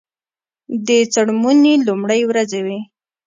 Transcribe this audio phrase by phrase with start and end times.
[0.87, 2.79] د څوړموني لومړی ورځې وې.